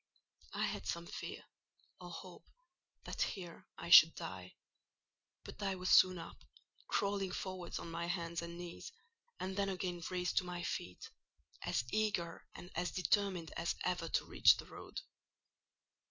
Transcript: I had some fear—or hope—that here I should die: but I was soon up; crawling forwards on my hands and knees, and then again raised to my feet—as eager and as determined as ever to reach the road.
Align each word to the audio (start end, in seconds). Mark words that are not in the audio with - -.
I 0.53 0.65
had 0.65 0.87
some 0.87 1.05
fear—or 1.05 2.09
hope—that 2.09 3.21
here 3.21 3.67
I 3.77 3.91
should 3.91 4.15
die: 4.15 4.55
but 5.43 5.61
I 5.61 5.75
was 5.75 5.91
soon 5.91 6.17
up; 6.17 6.43
crawling 6.87 7.31
forwards 7.31 7.77
on 7.77 7.91
my 7.91 8.07
hands 8.07 8.41
and 8.41 8.57
knees, 8.57 8.91
and 9.39 9.55
then 9.55 9.69
again 9.69 10.01
raised 10.09 10.37
to 10.39 10.43
my 10.43 10.63
feet—as 10.63 11.83
eager 11.91 12.43
and 12.55 12.71
as 12.73 12.89
determined 12.89 13.53
as 13.55 13.75
ever 13.83 14.07
to 14.09 14.25
reach 14.25 14.57
the 14.57 14.65
road. 14.65 15.01